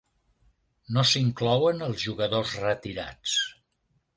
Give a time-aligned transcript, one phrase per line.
[0.95, 3.37] No s'inclouen els jugadors retirats.